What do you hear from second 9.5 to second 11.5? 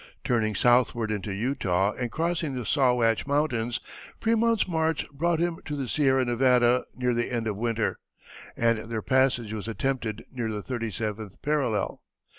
was attempted near the thirty seventh